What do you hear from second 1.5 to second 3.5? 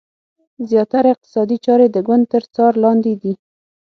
چارې د ګوند تر څار لاندې دي.